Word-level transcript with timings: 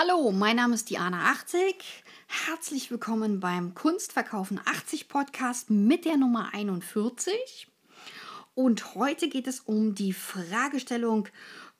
Hallo, 0.00 0.30
mein 0.30 0.54
Name 0.54 0.76
ist 0.76 0.90
Diana 0.90 1.32
80. 1.32 1.74
Herzlich 2.28 2.88
willkommen 2.92 3.40
beim 3.40 3.74
Kunstverkaufen 3.74 4.60
80 4.64 5.08
Podcast 5.08 5.70
mit 5.70 6.04
der 6.04 6.16
Nummer 6.16 6.54
41. 6.54 7.66
Und 8.54 8.94
heute 8.94 9.28
geht 9.28 9.48
es 9.48 9.58
um 9.58 9.96
die 9.96 10.12
Fragestellung 10.12 11.26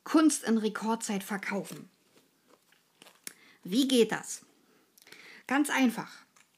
Kunst 0.02 0.42
in 0.42 0.58
Rekordzeit 0.58 1.22
verkaufen. 1.22 1.88
Wie 3.62 3.86
geht 3.86 4.10
das? 4.10 4.44
Ganz 5.46 5.70
einfach. 5.70 6.10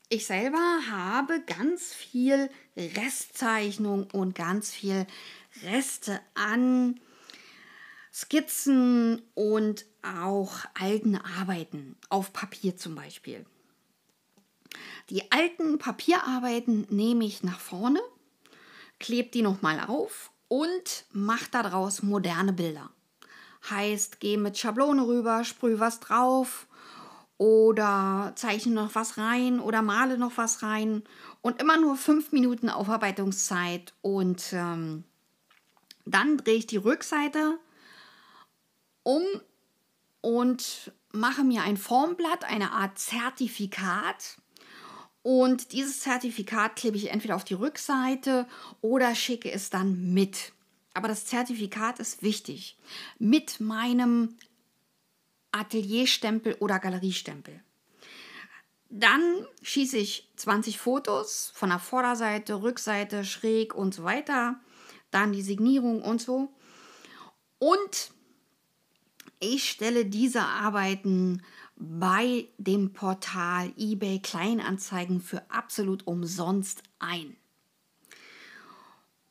Ich 0.08 0.24
selber 0.24 0.80
habe 0.90 1.42
ganz 1.42 1.92
viel 1.92 2.48
Restzeichnung 2.74 4.08
und 4.12 4.34
ganz 4.34 4.70
viel 4.72 5.06
Reste 5.62 6.22
an 6.32 6.98
Skizzen 8.20 9.22
und 9.34 9.86
auch 10.02 10.52
alten 10.78 11.16
Arbeiten 11.16 11.96
auf 12.10 12.34
Papier 12.34 12.76
zum 12.76 12.94
Beispiel. 12.94 13.46
Die 15.08 15.32
alten 15.32 15.78
Papierarbeiten 15.78 16.86
nehme 16.90 17.24
ich 17.24 17.42
nach 17.42 17.58
vorne, 17.58 18.00
klebe 18.98 19.30
die 19.30 19.40
nochmal 19.40 19.80
auf 19.86 20.32
und 20.48 21.06
mache 21.12 21.50
daraus 21.50 22.02
moderne 22.02 22.52
Bilder. 22.52 22.90
Heißt, 23.70 24.20
gehe 24.20 24.36
mit 24.36 24.58
Schablone 24.58 25.06
rüber, 25.06 25.42
sprühe 25.44 25.80
was 25.80 26.00
drauf 26.00 26.66
oder 27.38 28.34
zeichne 28.36 28.74
noch 28.74 28.94
was 28.94 29.16
rein 29.16 29.60
oder 29.60 29.80
male 29.80 30.18
noch 30.18 30.36
was 30.36 30.62
rein 30.62 31.04
und 31.40 31.60
immer 31.60 31.78
nur 31.78 31.96
fünf 31.96 32.32
Minuten 32.32 32.68
Aufarbeitungszeit 32.68 33.94
und 34.02 34.52
ähm, 34.52 35.04
dann 36.04 36.36
drehe 36.36 36.56
ich 36.56 36.66
die 36.66 36.76
Rückseite 36.76 37.58
um 39.02 39.22
und 40.20 40.92
mache 41.12 41.44
mir 41.44 41.62
ein 41.62 41.76
Formblatt, 41.76 42.44
eine 42.44 42.72
Art 42.72 42.98
Zertifikat. 42.98 44.38
Und 45.22 45.72
dieses 45.72 46.00
Zertifikat 46.00 46.76
klebe 46.76 46.96
ich 46.96 47.10
entweder 47.10 47.36
auf 47.36 47.44
die 47.44 47.54
Rückseite 47.54 48.46
oder 48.80 49.14
schicke 49.14 49.50
es 49.50 49.70
dann 49.70 50.12
mit. 50.14 50.52
Aber 50.94 51.08
das 51.08 51.26
Zertifikat 51.26 51.98
ist 51.98 52.22
wichtig. 52.22 52.78
Mit 53.18 53.60
meinem 53.60 54.36
Atelierstempel 55.52 56.54
oder 56.54 56.78
Galeriestempel. 56.78 57.62
Dann 58.88 59.46
schieße 59.62 59.98
ich 59.98 60.28
20 60.36 60.78
Fotos 60.78 61.52
von 61.54 61.68
der 61.68 61.78
Vorderseite, 61.78 62.62
Rückseite, 62.62 63.24
schräg 63.24 63.74
und 63.74 63.94
so 63.94 64.04
weiter. 64.04 64.58
Dann 65.10 65.32
die 65.32 65.42
Signierung 65.42 66.02
und 66.02 66.20
so. 66.20 66.52
Und 67.58 68.12
ich 69.40 69.70
stelle 69.70 70.06
diese 70.06 70.42
Arbeiten 70.42 71.42
bei 71.76 72.48
dem 72.58 72.92
Portal 72.92 73.72
eBay 73.76 74.20
Kleinanzeigen 74.20 75.20
für 75.20 75.50
absolut 75.50 76.06
umsonst 76.06 76.82
ein. 76.98 77.36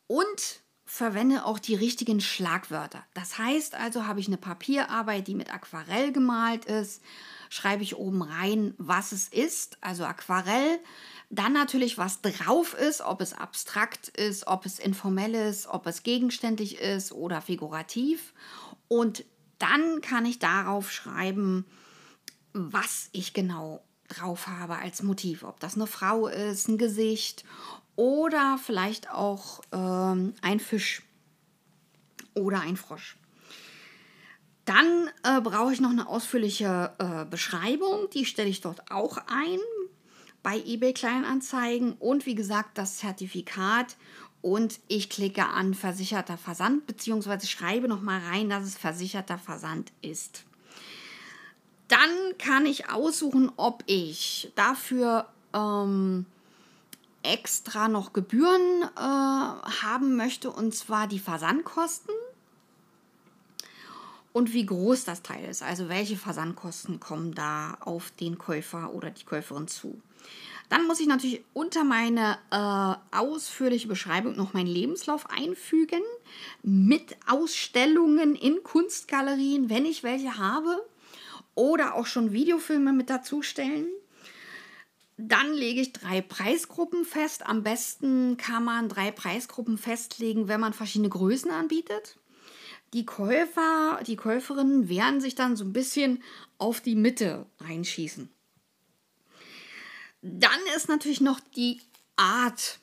Und 0.07 0.61
verwende 0.89 1.45
auch 1.45 1.59
die 1.59 1.75
richtigen 1.75 2.19
Schlagwörter. 2.19 3.05
Das 3.13 3.37
heißt 3.37 3.75
also, 3.75 4.07
habe 4.07 4.19
ich 4.19 4.27
eine 4.27 4.37
Papierarbeit, 4.37 5.27
die 5.27 5.35
mit 5.35 5.53
Aquarell 5.53 6.11
gemalt 6.11 6.65
ist, 6.65 7.03
schreibe 7.49 7.83
ich 7.83 7.95
oben 7.95 8.23
rein, 8.23 8.73
was 8.79 9.11
es 9.11 9.27
ist, 9.27 9.77
also 9.81 10.03
Aquarell. 10.05 10.79
Dann 11.29 11.53
natürlich, 11.53 11.99
was 11.99 12.21
drauf 12.21 12.73
ist, 12.73 13.01
ob 13.01 13.21
es 13.21 13.33
abstrakt 13.33 14.07
ist, 14.07 14.47
ob 14.47 14.65
es 14.65 14.79
informell 14.79 15.35
ist, 15.35 15.67
ob 15.67 15.85
es 15.85 16.01
gegenständlich 16.01 16.79
ist 16.79 17.11
oder 17.11 17.39
figurativ. 17.41 18.33
Und 18.87 19.23
dann 19.59 20.01
kann 20.01 20.25
ich 20.25 20.39
darauf 20.39 20.91
schreiben, 20.91 21.65
was 22.53 23.09
ich 23.11 23.33
genau 23.33 23.83
drauf 24.07 24.47
habe 24.47 24.77
als 24.77 25.03
Motiv. 25.03 25.43
Ob 25.43 25.59
das 25.59 25.75
eine 25.75 25.87
Frau 25.87 26.27
ist, 26.27 26.67
ein 26.67 26.77
Gesicht 26.77 27.43
oder 27.95 28.57
vielleicht 28.63 29.11
auch 29.11 29.61
ähm, 29.71 30.33
ein 30.41 30.59
Fisch 30.59 31.03
oder 32.33 32.61
ein 32.61 32.77
Frosch. 32.77 33.17
Dann 34.65 35.09
äh, 35.23 35.41
brauche 35.41 35.73
ich 35.73 35.81
noch 35.81 35.89
eine 35.89 36.07
ausführliche 36.07 36.93
äh, 36.99 37.25
Beschreibung, 37.25 38.09
die 38.13 38.25
stelle 38.25 38.49
ich 38.49 38.61
dort 38.61 38.91
auch 38.91 39.17
ein 39.27 39.59
bei 40.43 40.57
eBay 40.57 40.93
Kleinanzeigen 40.93 41.93
und 41.93 42.25
wie 42.25 42.35
gesagt 42.35 42.77
das 42.77 42.97
Zertifikat 42.97 43.97
und 44.41 44.79
ich 44.87 45.09
klicke 45.09 45.45
an 45.45 45.73
versicherter 45.73 46.37
Versand 46.37 46.87
beziehungsweise 46.87 47.47
schreibe 47.47 47.87
noch 47.87 48.01
mal 48.01 48.19
rein, 48.19 48.49
dass 48.49 48.63
es 48.63 48.77
versicherter 48.77 49.37
Versand 49.37 49.91
ist. 50.01 50.43
Dann 51.87 52.37
kann 52.37 52.65
ich 52.65 52.89
aussuchen, 52.89 53.51
ob 53.57 53.83
ich 53.87 54.51
dafür 54.55 55.27
ähm, 55.53 56.25
extra 57.23 57.87
noch 57.87 58.13
Gebühren 58.13 58.83
äh, 58.95 58.99
haben 58.99 60.15
möchte 60.15 60.51
und 60.51 60.73
zwar 60.73 61.07
die 61.07 61.19
Versandkosten 61.19 62.13
und 64.31 64.53
wie 64.53 64.65
groß 64.65 65.05
das 65.05 65.21
Teil 65.21 65.45
ist. 65.45 65.63
Also 65.63 65.89
welche 65.89 66.15
Versandkosten 66.15 66.99
kommen 66.99 67.33
da 67.33 67.77
auf 67.81 68.11
den 68.11 68.37
Käufer 68.37 68.93
oder 68.93 69.09
die 69.09 69.25
Käuferin 69.25 69.67
zu. 69.67 69.99
Dann 70.69 70.85
muss 70.85 70.99
ich 70.99 71.07
natürlich 71.07 71.43
unter 71.53 71.83
meine 71.83 72.37
äh, 72.51 73.17
ausführliche 73.17 73.87
Beschreibung 73.87 74.35
noch 74.35 74.53
meinen 74.53 74.67
Lebenslauf 74.67 75.27
einfügen 75.29 76.01
mit 76.61 77.17
Ausstellungen 77.27 78.35
in 78.35 78.61
Kunstgalerien, 78.63 79.69
wenn 79.69 79.85
ich 79.85 80.03
welche 80.03 80.37
habe. 80.37 80.85
Oder 81.55 81.95
auch 81.95 82.05
schon 82.05 82.31
Videofilme 82.31 82.93
mit 82.93 83.09
dazustellen. 83.09 83.87
Dann 85.17 85.53
lege 85.53 85.81
ich 85.81 85.91
drei 85.91 86.21
Preisgruppen 86.21 87.03
fest. 87.03 87.45
Am 87.45 87.63
besten 87.63 88.37
kann 88.37 88.63
man 88.63 88.87
drei 88.87 89.11
Preisgruppen 89.11 89.77
festlegen, 89.77 90.47
wenn 90.47 90.61
man 90.61 90.71
verschiedene 90.71 91.09
Größen 91.09 91.51
anbietet. 91.51 92.17
Die 92.93 93.05
Käufer, 93.05 93.99
die 94.07 94.15
Käuferinnen 94.15 94.87
werden 94.87 95.19
sich 95.19 95.35
dann 95.35 95.55
so 95.55 95.65
ein 95.65 95.73
bisschen 95.73 96.23
auf 96.57 96.79
die 96.79 96.95
Mitte 96.95 97.47
reinschießen. 97.59 98.29
Dann 100.21 100.59
ist 100.75 100.89
natürlich 100.89 101.21
noch 101.21 101.39
die 101.39 101.81
Art 102.15 102.79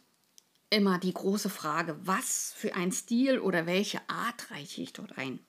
immer 0.71 0.99
die 0.99 1.13
große 1.13 1.51
Frage, 1.51 1.97
was 2.03 2.55
für 2.57 2.75
ein 2.75 2.93
Stil 2.93 3.39
oder 3.39 3.67
welche 3.67 4.01
Art 4.09 4.51
reiche 4.51 4.83
ich 4.83 4.93
dort 4.93 5.17
ein? 5.19 5.41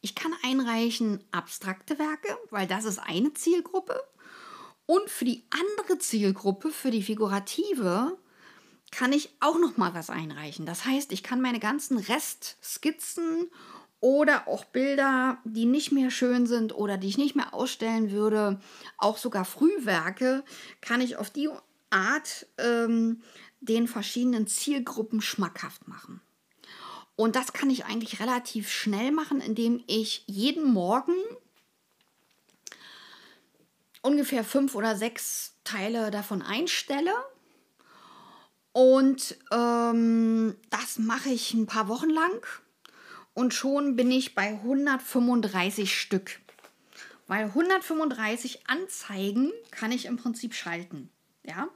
Ich 0.00 0.14
kann 0.14 0.32
einreichen 0.42 1.22
abstrakte 1.30 1.98
Werke, 1.98 2.38
weil 2.50 2.66
das 2.66 2.84
ist 2.84 2.98
eine 2.98 3.34
Zielgruppe. 3.34 4.02
Und 4.86 5.10
für 5.10 5.24
die 5.24 5.44
andere 5.50 5.98
Zielgruppe, 5.98 6.70
für 6.70 6.90
die 6.90 7.02
figurative, 7.02 8.18
kann 8.90 9.12
ich 9.12 9.30
auch 9.40 9.58
noch 9.58 9.76
mal 9.76 9.94
was 9.94 10.10
einreichen. 10.10 10.66
Das 10.66 10.84
heißt, 10.84 11.12
ich 11.12 11.22
kann 11.22 11.40
meine 11.40 11.60
ganzen 11.60 11.98
Restskizzen 11.98 13.50
oder 14.00 14.48
auch 14.48 14.64
Bilder, 14.64 15.38
die 15.44 15.66
nicht 15.66 15.92
mehr 15.92 16.10
schön 16.10 16.46
sind 16.46 16.74
oder 16.74 16.96
die 16.96 17.08
ich 17.08 17.18
nicht 17.18 17.36
mehr 17.36 17.52
ausstellen 17.52 18.10
würde, 18.10 18.58
auch 18.96 19.18
sogar 19.18 19.44
Frühwerke, 19.44 20.42
kann 20.80 21.00
ich 21.00 21.16
auf 21.16 21.30
die 21.30 21.50
Art 21.90 22.46
ähm, 22.58 23.22
den 23.60 23.88
verschiedenen 23.88 24.46
Zielgruppen 24.46 25.20
schmackhaft 25.20 25.86
machen. 25.86 26.20
Und 27.14 27.36
das 27.36 27.52
kann 27.52 27.68
ich 27.68 27.84
eigentlich 27.84 28.20
relativ 28.20 28.70
schnell 28.70 29.12
machen, 29.12 29.42
indem 29.42 29.84
ich 29.86 30.24
jeden 30.26 30.72
Morgen 30.72 31.12
ungefähr 34.00 34.44
fünf 34.44 34.74
oder 34.74 34.96
sechs 34.96 35.56
Teile 35.62 36.10
davon 36.10 36.40
einstelle. 36.40 37.12
Und 38.72 39.36
ähm, 39.50 40.56
das 40.70 40.98
mache 40.98 41.28
ich 41.28 41.52
ein 41.52 41.66
paar 41.66 41.88
Wochen 41.88 42.08
lang 42.08 42.46
und 43.34 43.54
schon 43.54 43.96
bin 43.96 44.10
ich 44.10 44.34
bei 44.34 44.48
135 44.48 45.98
Stück. 45.98 46.40
Weil 47.26 47.44
135 47.44 48.66
Anzeigen 48.66 49.52
kann 49.70 49.92
ich 49.92 50.06
im 50.06 50.16
Prinzip 50.16 50.54
schalten. 50.54 51.10
Ja? 51.44 51.68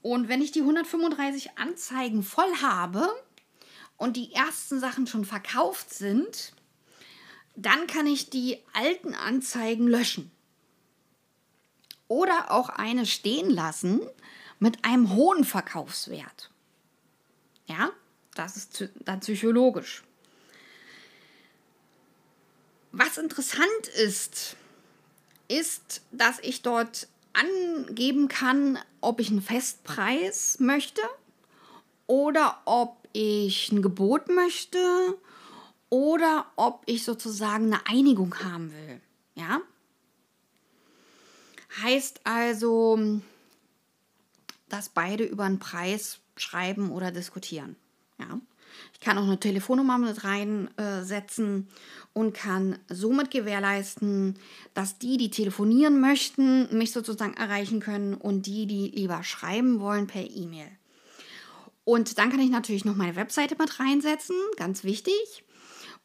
Und 0.00 0.28
wenn 0.28 0.40
ich 0.40 0.52
die 0.52 0.60
135 0.60 1.58
Anzeigen 1.58 2.22
voll 2.22 2.50
habe 2.62 3.06
und 3.96 4.16
die 4.16 4.32
ersten 4.32 4.80
Sachen 4.80 5.06
schon 5.06 5.24
verkauft 5.24 5.92
sind, 5.92 6.54
dann 7.56 7.86
kann 7.86 8.06
ich 8.06 8.30
die 8.30 8.58
alten 8.72 9.14
Anzeigen 9.14 9.86
löschen. 9.86 10.30
Oder 12.06 12.50
auch 12.50 12.70
eine 12.70 13.04
stehen 13.04 13.50
lassen 13.50 14.00
mit 14.58 14.84
einem 14.84 15.14
hohen 15.14 15.44
Verkaufswert. 15.44 16.50
Ja, 17.66 17.90
das 18.34 18.56
ist 18.56 18.88
dann 19.04 19.20
psychologisch. 19.20 20.04
Was 22.98 23.16
interessant 23.16 23.86
ist, 23.96 24.56
ist, 25.46 26.02
dass 26.10 26.40
ich 26.40 26.62
dort 26.62 27.06
angeben 27.32 28.26
kann, 28.26 28.76
ob 29.00 29.20
ich 29.20 29.30
einen 29.30 29.40
Festpreis 29.40 30.58
möchte 30.58 31.02
oder 32.08 32.60
ob 32.64 33.08
ich 33.12 33.70
ein 33.70 33.82
Gebot 33.82 34.28
möchte 34.28 35.16
oder 35.90 36.50
ob 36.56 36.82
ich 36.86 37.04
sozusagen 37.04 37.66
eine 37.72 37.86
Einigung 37.86 38.34
haben 38.42 38.72
will. 38.72 39.00
Ja? 39.36 39.60
heißt 41.82 42.22
also, 42.24 43.20
dass 44.68 44.88
beide 44.88 45.22
über 45.22 45.44
einen 45.44 45.60
Preis 45.60 46.18
schreiben 46.36 46.90
oder 46.90 47.12
diskutieren. 47.12 47.76
Ich 48.92 49.00
kann 49.00 49.18
auch 49.18 49.24
eine 49.24 49.38
Telefonnummer 49.38 49.98
mit 49.98 50.24
reinsetzen 50.24 51.68
und 52.12 52.34
kann 52.34 52.78
somit 52.88 53.30
gewährleisten, 53.30 54.36
dass 54.74 54.98
die, 54.98 55.16
die 55.16 55.30
telefonieren 55.30 56.00
möchten, 56.00 56.76
mich 56.76 56.92
sozusagen 56.92 57.34
erreichen 57.34 57.80
können 57.80 58.14
und 58.14 58.46
die, 58.46 58.66
die 58.66 58.88
lieber 58.88 59.22
schreiben 59.22 59.80
wollen, 59.80 60.06
per 60.06 60.28
E-Mail. 60.28 60.70
Und 61.84 62.18
dann 62.18 62.30
kann 62.30 62.40
ich 62.40 62.50
natürlich 62.50 62.84
noch 62.84 62.96
meine 62.96 63.16
Webseite 63.16 63.56
mit 63.58 63.80
reinsetzen, 63.80 64.36
ganz 64.56 64.84
wichtig. 64.84 65.44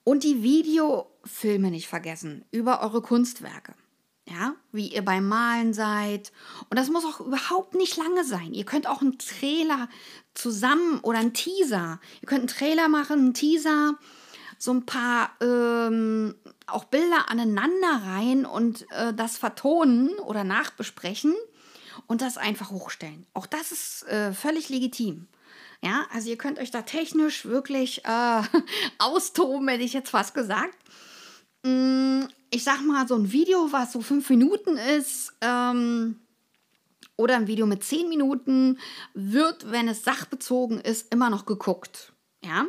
Und 0.06 0.24
die 0.24 0.44
Videofilme 0.44 1.71
nicht 1.71 1.88
vergessen 1.88 2.45
über 2.51 2.81
eure 2.81 3.01
Kunstwerke. 3.01 3.74
Ja, 4.25 4.55
wie 4.71 4.87
ihr 4.87 5.03
beim 5.03 5.27
Malen 5.27 5.73
seid. 5.73 6.31
Und 6.69 6.79
das 6.79 6.89
muss 6.89 7.03
auch 7.03 7.19
überhaupt 7.19 7.75
nicht 7.75 7.97
lange 7.97 8.23
sein. 8.23 8.53
Ihr 8.53 8.63
könnt 8.63 8.87
auch 8.87 9.01
einen 9.01 9.17
Trailer 9.17 9.89
zusammen 10.33 10.99
oder 11.01 11.19
einen 11.19 11.33
Teaser. 11.33 11.99
Ihr 12.21 12.27
könnt 12.27 12.39
einen 12.39 12.47
Trailer 12.47 12.87
machen, 12.87 13.19
einen 13.19 13.33
Teaser, 13.33 13.97
so 14.57 14.71
ein 14.71 14.85
paar 14.85 15.31
ähm, 15.41 16.35
auch 16.67 16.85
Bilder 16.85 17.29
aneinander 17.29 18.01
rein 18.05 18.45
und 18.45 18.89
äh, 18.91 19.13
das 19.13 19.37
vertonen 19.37 20.09
oder 20.19 20.45
nachbesprechen 20.45 21.35
und 22.07 22.21
das 22.21 22.37
einfach 22.37 22.71
hochstellen. 22.71 23.25
Auch 23.33 23.45
das 23.45 23.71
ist 23.73 24.07
äh, 24.07 24.31
völlig 24.33 24.69
legitim. 24.69 25.27
Ja, 25.81 26.05
also 26.13 26.29
ihr 26.29 26.37
könnt 26.37 26.59
euch 26.59 26.71
da 26.71 26.83
technisch 26.83 27.45
wirklich 27.45 28.05
äh, 28.05 28.41
austoben, 28.99 29.67
hätte 29.67 29.83
ich 29.83 29.93
jetzt 29.93 30.11
fast 30.11 30.33
gesagt. 30.33 30.77
Mm, 31.63 32.23
ich 32.53 32.63
sag 32.63 32.81
mal, 32.85 33.07
so 33.07 33.15
ein 33.15 33.31
Video, 33.31 33.71
was 33.71 33.91
so 33.91 34.01
fünf 34.01 34.29
Minuten 34.29 34.77
ist, 34.77 35.33
ähm, 35.41 36.19
oder 37.15 37.35
ein 37.35 37.47
Video 37.47 37.65
mit 37.65 37.83
zehn 37.83 38.07
Minuten, 38.09 38.79
wird, 39.13 39.71
wenn 39.71 39.88
es 39.88 40.03
sachbezogen 40.03 40.79
ist, 40.79 41.11
immer 41.11 41.29
noch 41.29 41.45
geguckt. 41.45 42.13
Ja. 42.44 42.65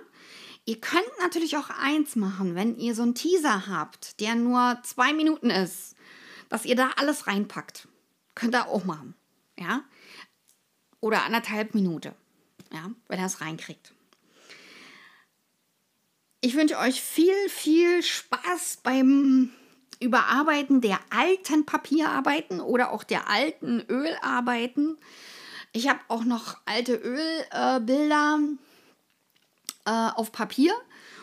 Ihr 0.65 0.81
könnt 0.81 1.05
natürlich 1.21 1.57
auch 1.59 1.69
eins 1.69 2.17
machen, 2.17 2.55
wenn 2.55 2.79
ihr 2.79 2.95
so 2.95 3.03
einen 3.03 3.15
Teaser 3.15 3.67
habt, 3.67 4.21
der 4.21 4.35
nur 4.35 4.79
zwei 4.85 5.13
Minuten 5.13 5.51
ist, 5.51 5.95
dass 6.49 6.65
ihr 6.65 6.77
da 6.77 6.91
alles 6.97 7.27
reinpackt. 7.27 7.87
Könnt 8.35 8.55
ihr 8.55 8.69
auch 8.69 8.85
machen. 8.85 9.15
Ja. 9.59 9.85
Oder 11.01 11.25
anderthalb 11.25 11.75
Minuten 11.75 12.15
ja, 12.75 12.91
wenn 13.09 13.19
er 13.19 13.27
es 13.27 13.41
reinkriegt. 13.41 13.93
Ich 16.41 16.55
wünsche 16.55 16.79
euch 16.79 17.01
viel, 17.01 17.49
viel 17.49 18.03
Spaß 18.03 18.81
beim 18.83 19.51
Überarbeiten 20.01 20.81
der 20.81 20.99
alten 21.11 21.67
Papierarbeiten 21.67 22.61
oder 22.61 22.93
auch 22.93 23.05
der 23.05 23.29
alten 23.29 23.83
Ölarbeiten. 23.89 24.99
Ich 25.73 25.89
habe 25.89 26.01
auch 26.09 26.25
noch 26.25 26.59
alte 26.67 26.95
Ölbilder 26.95 28.39
äh, 29.87 29.91
äh, 29.91 30.11
auf 30.15 30.33
Papier 30.33 30.73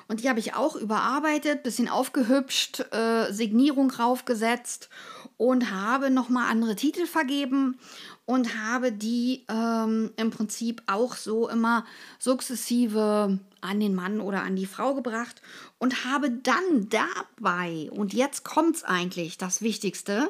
und 0.07 0.21
die 0.21 0.29
habe 0.29 0.39
ich 0.39 0.55
auch 0.55 0.75
überarbeitet, 0.75 1.63
bisschen 1.63 1.87
aufgehübscht, 1.87 2.81
äh, 2.93 3.31
Signierung 3.31 3.91
raufgesetzt 3.91 4.89
und 5.37 5.71
habe 5.71 6.09
nochmal 6.09 6.51
andere 6.51 6.75
Titel 6.75 7.05
vergeben 7.05 7.79
und 8.25 8.57
habe 8.61 8.91
die 8.91 9.45
ähm, 9.49 10.11
im 10.17 10.29
Prinzip 10.29 10.83
auch 10.87 11.15
so 11.15 11.47
immer 11.47 11.85
sukzessive 12.19 13.39
an 13.61 13.79
den 13.79 13.95
Mann 13.95 14.19
oder 14.19 14.43
an 14.43 14.55
die 14.55 14.65
Frau 14.65 14.93
gebracht 14.93 15.41
und 15.77 16.05
habe 16.05 16.31
dann 16.31 16.89
dabei, 16.89 17.89
und 17.91 18.13
jetzt 18.13 18.43
kommt 18.43 18.77
es 18.77 18.83
eigentlich, 18.83 19.37
das 19.37 19.61
Wichtigste, 19.61 20.29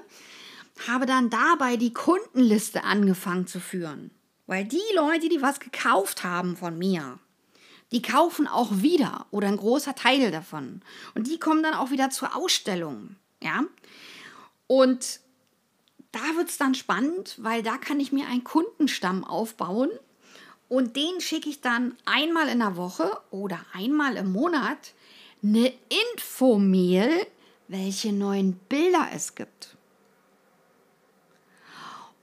habe 0.88 1.06
dann 1.06 1.30
dabei 1.30 1.78
die 1.78 1.94
Kundenliste 1.94 2.84
angefangen 2.84 3.48
zu 3.48 3.60
führen. 3.60 4.12
Weil 4.48 4.66
die 4.66 4.80
Leute, 4.96 5.30
die 5.30 5.42
was 5.42 5.60
gekauft 5.60 6.24
haben 6.24 6.58
von 6.58 6.78
mir, 6.78 7.20
die 7.92 8.02
kaufen 8.02 8.48
auch 8.48 8.82
wieder 8.82 9.26
oder 9.32 9.48
ein 9.48 9.58
großer 9.58 9.96
Teil 9.96 10.32
davon. 10.32 10.82
Und 11.14 11.28
die 11.28 11.40
kommen 11.40 11.64
dann 11.64 11.74
auch 11.74 11.92
wieder 11.92 12.10
zur 12.10 12.36
Ausstellung. 12.36 13.16
Ja. 13.42 13.64
Und 14.68 15.20
da 16.12 16.20
wird 16.36 16.50
es 16.50 16.58
dann 16.58 16.76
spannend, 16.76 17.36
weil 17.38 17.64
da 17.64 17.78
kann 17.78 18.00
ich 18.00 18.12
mir 18.12 18.28
einen 18.28 18.44
Kundenstamm 18.44 19.24
aufbauen 19.24 19.90
und 20.72 20.96
den 20.96 21.20
schicke 21.20 21.50
ich 21.50 21.60
dann 21.60 21.98
einmal 22.06 22.48
in 22.48 22.60
der 22.60 22.78
Woche 22.78 23.20
oder 23.30 23.60
einmal 23.74 24.16
im 24.16 24.32
Monat 24.32 24.94
eine 25.44 25.74
Infomail, 26.14 27.28
welche 27.68 28.14
neuen 28.14 28.54
Bilder 28.70 29.10
es 29.14 29.36
gibt. 29.36 29.76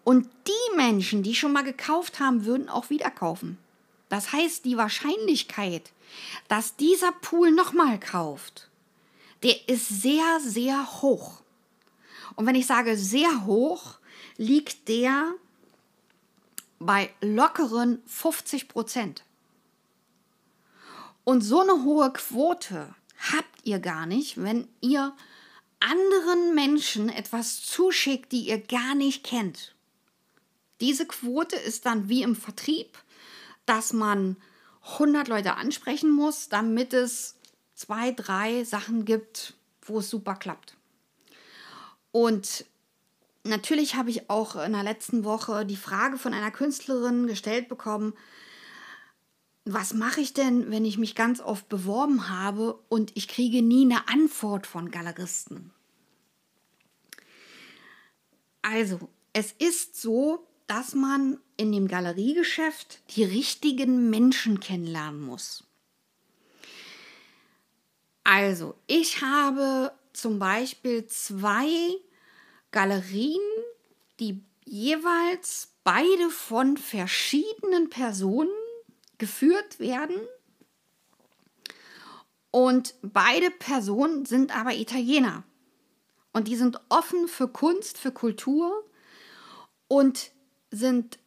Und 0.03 0.31
die 0.47 0.77
Menschen, 0.77 1.23
die 1.23 1.35
schon 1.35 1.53
mal 1.53 1.63
gekauft 1.63 2.21
haben, 2.21 2.47
würden 2.47 2.71
auch 2.71 2.89
wieder 2.89 3.11
kaufen. 3.11 3.59
Das 4.09 4.33
heißt, 4.33 4.65
die 4.65 4.79
Wahrscheinlichkeit, 4.79 5.93
dass 6.49 6.75
dieser 6.75 7.13
Pool 7.13 7.51
nochmal 7.51 8.01
kauft, 8.01 8.71
der 9.43 9.69
ist 9.69 9.89
sehr, 10.01 10.41
sehr 10.41 11.03
hoch. 11.03 11.43
Und 12.35 12.47
wenn 12.47 12.55
ich 12.55 12.67
sage 12.67 12.97
sehr 12.97 13.45
hoch, 13.45 13.99
liegt 14.39 14.89
der 14.89 15.35
bei 16.79 17.11
lockeren 17.21 18.03
50 18.07 18.69
Prozent. 18.69 19.25
Und 21.25 21.43
so 21.43 21.61
eine 21.61 21.85
hohe 21.85 22.13
Quote 22.13 22.95
habt 23.33 23.65
ihr 23.65 23.81
gar 23.81 24.07
nicht, 24.07 24.43
wenn 24.43 24.69
ihr 24.81 25.15
anderen 25.81 26.55
Menschen 26.55 27.09
etwas 27.09 27.63
zuschickt, 27.63 28.33
die 28.33 28.49
ihr 28.49 28.61
gar 28.61 28.95
nicht 28.95 29.25
kennt. 29.25 29.75
Diese 30.81 31.07
Quote 31.07 31.57
ist 31.57 31.87
dann 31.87 32.09
wie 32.09 32.23
im 32.23 32.37
Vertrieb, 32.37 32.99
dass 33.67 33.93
man 33.93 34.37
100 34.93 35.29
Leute 35.29 35.57
ansprechen 35.57 36.11
muss, 36.11 36.49
damit 36.49 36.95
es 36.95 37.37
zwei, 37.75 38.13
drei 38.13 38.65
Sachen 38.65 39.05
gibt, 39.05 39.55
wo 39.83 39.99
es 39.99 40.09
super 40.09 40.35
klappt. 40.35 40.77
Und 42.11 42.65
natürlich 43.45 43.95
habe 43.95 44.11
ich 44.11 44.31
auch 44.31 44.57
in 44.57 44.73
der 44.73 44.83
letzten 44.83 45.25
Woche 45.25 45.65
die 45.65 45.77
Frage 45.77 46.19
von 46.19 46.35
einer 46.35 46.51
Künstlerin 46.51 47.27
gestellt 47.27 47.69
bekommen, 47.69 48.15
was 49.65 49.93
mache 49.93 50.23
ich 50.23 50.33
denn, 50.33 50.71
wenn 50.71 50.87
ich 50.87 50.97
mich 50.97 51.15
ganz 51.15 51.41
oft 51.41 51.69
beworben 51.69 52.31
habe 52.31 52.79
und 52.89 53.13
ich 53.17 53.29
kriege 53.29 53.61
nie 53.61 53.85
eine 53.85 54.09
Antwort 54.09 54.67
von 54.67 54.91
Galeristen? 54.91 55.73
Also, 58.63 59.11
es 59.35 59.53
ist 59.53 60.01
so, 60.01 60.47
dass 60.67 60.95
man 60.95 61.39
in 61.57 61.73
dem 61.73 61.87
Galeriegeschäft 61.87 63.03
die 63.17 63.25
richtigen 63.25 64.11
Menschen 64.11 64.61
kennenlernen 64.61 65.21
muss. 65.21 65.65
Also, 68.25 68.75
ich 68.87 69.23
habe 69.23 69.93
zum 70.13 70.39
Beispiel 70.39 71.07
zwei 71.07 71.69
Galerien, 72.71 73.41
die 74.21 74.43
jeweils 74.65 75.73
beide 75.85 76.31
von 76.31 76.77
verschiedenen 76.77 77.89
Personen 77.89 78.51
geführt 79.17 79.81
werden. 79.81 80.17
Und 82.51 82.95
beide 83.03 83.51
Personen 83.51 84.27
sind 84.27 84.57
aber 84.57 84.75
Italiener. 84.75 85.45
Und 86.33 86.49
die 86.49 86.57
sind 86.57 86.81
offen 86.89 87.29
für 87.29 87.49
Kunst, 87.49 87.99
für 87.99 88.13
Kultur 88.13 88.85
und 89.89 90.31
sind, 90.71 91.19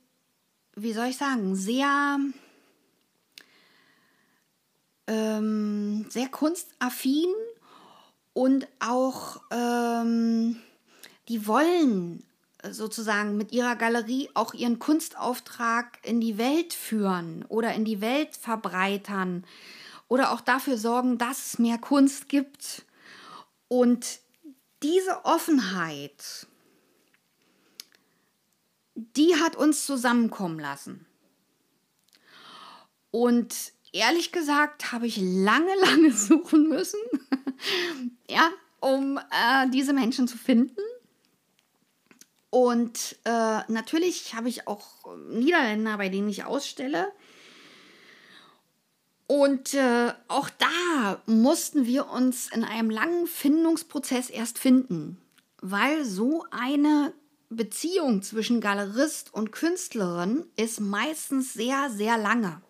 wie 0.75 0.93
soll 0.93 1.07
ich 1.07 1.17
sagen, 1.17 1.55
sehr, 1.55 2.19
ähm, 5.07 6.05
sehr 6.10 6.29
kunstaffin 6.29 7.33
und 8.33 8.67
auch, 8.79 9.41
ähm, 9.51 10.62
die 11.28 11.48
wollen 11.48 12.24
sozusagen 12.70 13.38
mit 13.38 13.51
ihrer 13.51 13.75
Galerie 13.75 14.30
auch 14.34 14.54
ihren 14.54 14.80
Kunstauftrag 14.80 15.98
in 16.04 16.22
die 16.22 16.38
Welt 16.38 16.74
führen 16.74 17.46
oder 17.48 17.74
in 17.74 17.86
die 17.86 18.01
Welt 18.01 18.36
verbreitern 18.36 19.46
oder 20.08 20.32
auch 20.32 20.42
dafür 20.42 20.78
sorgen, 20.78 21.18
dass 21.18 21.48
es 21.48 21.60
mehr 21.60 21.78
Kunst 21.78 22.30
gibt. 22.30 22.86
Und 23.68 24.20
diese 24.84 25.25
Offenheit, 25.25 26.48
die 28.96 29.36
hat 29.36 29.56
uns 29.56 29.86
zusammenkommen 29.86 30.60
lassen. 30.60 31.06
Und 33.12 33.56
ehrlich 33.92 34.32
gesagt 34.32 34.92
habe 34.92 35.08
ich 35.08 35.18
lange, 35.18 35.74
lange 35.82 36.12
suchen 36.12 36.70
müssen, 36.70 37.00
ja, 38.30 38.50
um 38.80 39.18
äh, 39.18 39.70
diese 39.70 39.94
Menschen 39.94 40.28
zu 40.28 40.38
finden. 40.38 40.82
Und 42.51 43.15
äh, 43.24 43.60
natürlich 43.72 44.36
habe 44.36 44.50
ich 44.50 44.67
auch 44.67 45.15
Niederländer, 45.29 45.98
bei 45.98 46.10
denen 46.10 46.29
ich 46.29 46.43
ausstelle. 46.43 47.12
Und 49.25 49.74
äh, 49.74 50.12
auch 50.27 50.50
da 50.50 51.22
mussten 51.25 51.86
wir 51.86 52.10
uns 52.10 52.50
in 52.51 52.65
einem 52.65 52.89
langen 52.89 53.25
Findungsprozess 53.25 54.29
erst 54.29 54.60
finden, 54.60 55.17
weil 55.62 56.03
so 56.03 56.46
eine 56.51 57.13
Beziehung 57.50 58.22
zwischen 58.22 58.60
Galerist 58.60 59.34
und 59.34 59.53
Künstlerin 59.53 60.46
ist 60.58 60.81
meistens 60.81 61.53
sehr, 61.53 61.89
sehr 61.89 62.17
lange. 62.17 62.62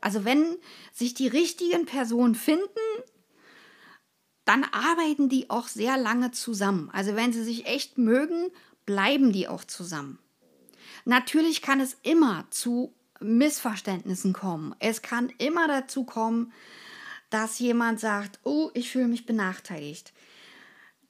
Also 0.00 0.24
wenn 0.24 0.56
sich 0.92 1.14
die 1.14 1.28
richtigen 1.28 1.86
Personen 1.86 2.34
finden, 2.34 2.66
dann 4.44 4.64
arbeiten 4.64 5.28
die 5.28 5.50
auch 5.50 5.68
sehr 5.68 5.96
lange 5.96 6.32
zusammen. 6.32 6.90
Also 6.92 7.14
wenn 7.14 7.32
sie 7.32 7.44
sich 7.44 7.66
echt 7.66 7.98
mögen, 7.98 8.50
bleiben 8.88 9.32
die 9.32 9.48
auch 9.48 9.64
zusammen. 9.64 10.18
Natürlich 11.04 11.60
kann 11.60 11.78
es 11.78 11.98
immer 12.04 12.46
zu 12.48 12.94
Missverständnissen 13.20 14.32
kommen. 14.32 14.74
Es 14.78 15.02
kann 15.02 15.30
immer 15.36 15.68
dazu 15.68 16.04
kommen, 16.04 16.54
dass 17.28 17.58
jemand 17.58 18.00
sagt, 18.00 18.40
oh, 18.44 18.70
ich 18.72 18.90
fühle 18.90 19.08
mich 19.08 19.26
benachteiligt. 19.26 20.14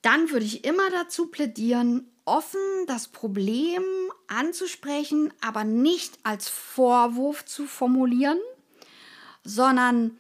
Dann 0.03 0.33
würde 0.33 0.45
ich 0.45 0.65
immer 0.65 0.91
dazu 0.91 1.27
plädieren, 1.27 2.11
offen 2.25 2.59
das 2.89 3.07
Problem 3.07 3.85
anzusprechen, 4.27 5.33
aber 5.41 5.63
nicht 5.63 6.19
als 6.25 6.49
Vorwurf 6.49 7.45
zu 7.45 7.67
formulieren, 7.67 8.41
sondern 9.45 10.19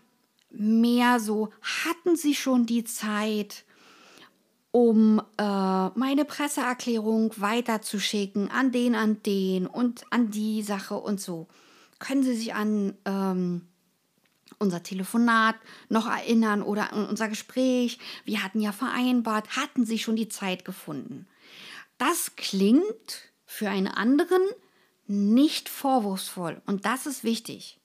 mehr 0.51 1.19
so, 1.19 1.51
hatten 1.63 2.15
Sie 2.15 2.37
schon 2.37 2.67
die 2.67 2.85
Zeit, 2.85 3.65
um 4.79 5.21
äh, 5.39 5.89
meine 5.99 6.25
Presseerklärung 6.25 7.33
weiterzuschicken 7.37 8.49
an 8.49 8.71
den, 8.71 8.95
an 8.95 9.21
den 9.25 9.67
und 9.67 10.05
an 10.11 10.31
die 10.31 10.63
Sache 10.63 10.95
und 10.95 11.21
so. 11.21 11.49
Können 11.99 12.23
Sie 12.23 12.37
sich 12.37 12.55
an 12.55 12.95
ähm, 13.05 13.67
unser 14.61 14.85
Telefonat 14.85 15.57
noch 15.89 16.07
erinnern 16.09 16.63
oder 16.63 16.93
an 16.93 17.09
unser 17.09 17.29
Gespräch? 17.29 17.99
Wir 18.25 18.45
hatten 18.45 18.61
ja 18.61 18.71
vereinbart, 18.71 19.57
hatten 19.57 19.85
Sie 19.85 19.99
schon 19.99 20.15
die 20.15 20.29
Zeit 20.29 20.65
gefunden? 20.65 21.27
Das 21.97 22.37
klingt 22.37 23.33
für 23.47 23.69
einen 23.69 23.89
anderen 23.89 24.43
nicht 25.09 25.69
vorwurfsvoll 25.69 26.63
und 26.67 26.87
das 26.87 27.07
ist 27.07 27.25
wichtig, 27.25 27.81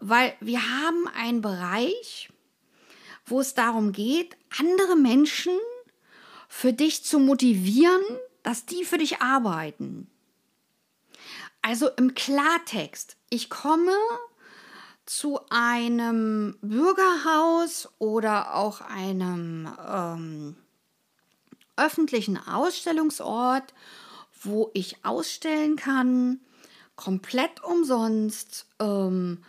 weil 0.00 0.34
wir 0.40 0.60
haben 0.60 1.08
einen 1.14 1.40
Bereich, 1.40 2.28
wo 3.24 3.40
es 3.40 3.54
darum 3.54 3.92
geht, 3.92 4.36
andere 4.58 4.96
Menschen 4.96 5.58
für 6.48 6.72
dich 6.72 7.04
zu 7.04 7.18
motivieren, 7.18 8.02
dass 8.42 8.66
die 8.66 8.84
für 8.84 8.98
dich 8.98 9.20
arbeiten. 9.20 10.10
Also 11.62 11.88
im 11.88 12.14
Klartext, 12.14 13.16
ich 13.30 13.50
komme 13.50 13.92
zu 15.04 15.40
einem 15.50 16.56
Bürgerhaus 16.60 17.88
oder 17.98 18.54
auch 18.54 18.80
einem 18.80 19.68
ähm, 19.86 20.56
öffentlichen 21.76 22.36
Ausstellungsort, 22.36 23.74
wo 24.42 24.70
ich 24.74 25.04
ausstellen 25.04 25.76
kann, 25.76 26.40
komplett 26.96 27.62
umsonst. 27.64 28.66
Ähm, 28.78 29.44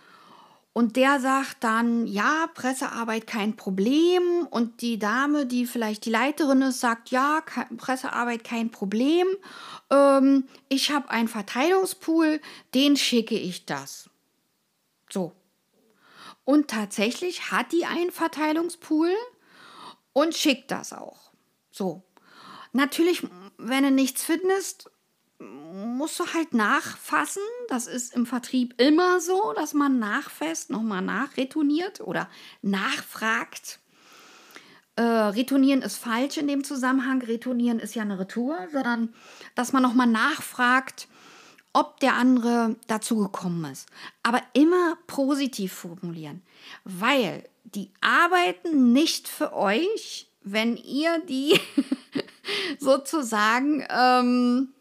und 0.79 0.95
der 0.95 1.19
sagt 1.19 1.57
dann, 1.65 2.07
ja, 2.07 2.47
Pressearbeit 2.53 3.27
kein 3.27 3.57
Problem. 3.57 4.47
Und 4.49 4.79
die 4.79 4.97
Dame, 4.97 5.45
die 5.45 5.65
vielleicht 5.65 6.05
die 6.05 6.09
Leiterin 6.09 6.61
ist, 6.61 6.79
sagt, 6.79 7.11
ja, 7.11 7.43
Pressearbeit 7.75 8.45
kein 8.45 8.71
Problem. 8.71 9.27
Ähm, 9.89 10.47
ich 10.69 10.89
habe 10.89 11.09
einen 11.09 11.27
Verteilungspool, 11.27 12.39
den 12.75 12.95
schicke 12.95 13.37
ich 13.37 13.65
das. 13.65 14.09
So. 15.09 15.33
Und 16.45 16.69
tatsächlich 16.69 17.51
hat 17.51 17.73
die 17.73 17.85
einen 17.85 18.11
Verteilungspool 18.11 19.11
und 20.13 20.33
schickt 20.33 20.71
das 20.71 20.93
auch. 20.93 21.33
So. 21.71 22.03
Natürlich, 22.71 23.27
wenn 23.57 23.83
du 23.83 23.91
nichts 23.91 24.23
findest, 24.23 24.89
musst 25.39 26.19
du 26.19 26.25
halt 26.33 26.53
nachfassen. 26.53 27.41
Das 27.69 27.87
ist 27.87 28.13
im 28.13 28.25
Vertrieb 28.25 28.79
immer 28.79 29.21
so, 29.21 29.53
dass 29.53 29.73
man 29.73 29.99
nachfasst, 29.99 30.69
nochmal 30.69 31.01
nachretourniert 31.01 32.01
oder 32.01 32.29
nachfragt. 32.61 33.79
Äh, 34.95 35.01
retournieren 35.01 35.81
ist 35.81 35.97
falsch 35.97 36.37
in 36.37 36.47
dem 36.47 36.63
Zusammenhang. 36.63 37.21
Retournieren 37.21 37.79
ist 37.79 37.95
ja 37.95 38.01
eine 38.01 38.19
Retour, 38.19 38.57
sondern 38.71 39.13
dass 39.55 39.71
man 39.71 39.81
nochmal 39.81 40.07
nachfragt, 40.07 41.07
ob 41.71 41.99
der 42.01 42.15
andere 42.15 42.75
dazu 42.87 43.17
gekommen 43.17 43.71
ist. 43.71 43.87
Aber 44.23 44.41
immer 44.53 44.97
positiv 45.07 45.71
formulieren, 45.71 46.41
weil 46.83 47.47
die 47.63 47.91
arbeiten 48.01 48.91
nicht 48.91 49.27
für 49.27 49.53
euch, 49.53 50.29
wenn 50.41 50.75
ihr 50.75 51.19
die 51.27 51.59
sozusagen 52.79 53.85
ähm, 53.89 54.73